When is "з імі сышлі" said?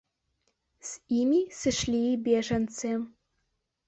0.91-1.99